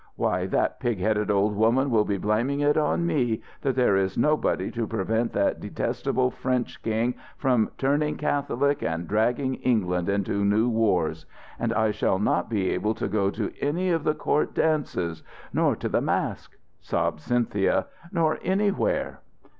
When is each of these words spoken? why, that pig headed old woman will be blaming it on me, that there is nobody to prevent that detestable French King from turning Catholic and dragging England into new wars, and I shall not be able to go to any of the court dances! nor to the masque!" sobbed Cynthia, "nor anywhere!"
why, 0.15 0.47
that 0.47 0.79
pig 0.79 0.97
headed 0.97 1.29
old 1.29 1.55
woman 1.55 1.91
will 1.91 2.03
be 2.05 2.17
blaming 2.17 2.59
it 2.59 2.75
on 2.75 3.05
me, 3.05 3.39
that 3.61 3.75
there 3.75 3.95
is 3.95 4.17
nobody 4.17 4.71
to 4.71 4.87
prevent 4.87 5.31
that 5.31 5.59
detestable 5.59 6.31
French 6.31 6.81
King 6.81 7.13
from 7.37 7.69
turning 7.77 8.15
Catholic 8.17 8.81
and 8.81 9.07
dragging 9.07 9.57
England 9.57 10.09
into 10.09 10.43
new 10.43 10.67
wars, 10.67 11.27
and 11.59 11.71
I 11.71 11.91
shall 11.91 12.17
not 12.17 12.49
be 12.49 12.71
able 12.71 12.95
to 12.95 13.07
go 13.07 13.29
to 13.29 13.51
any 13.61 13.91
of 13.91 14.03
the 14.03 14.15
court 14.15 14.55
dances! 14.55 15.21
nor 15.53 15.75
to 15.75 15.87
the 15.87 16.01
masque!" 16.01 16.57
sobbed 16.79 17.19
Cynthia, 17.21 17.85
"nor 18.11 18.39
anywhere!" 18.41 19.19